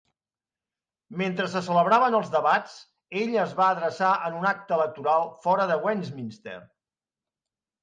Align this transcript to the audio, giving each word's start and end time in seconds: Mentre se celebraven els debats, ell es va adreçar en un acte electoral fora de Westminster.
Mentre 1.21 1.49
se 1.55 1.61
celebraven 1.67 2.17
els 2.19 2.31
debats, 2.37 2.79
ell 3.21 3.37
es 3.43 3.53
va 3.61 3.69
adreçar 3.75 4.15
en 4.31 4.41
un 4.41 4.49
acte 4.55 4.77
electoral 4.81 5.31
fora 5.47 5.71
de 5.75 5.81
Westminster. 5.87 6.59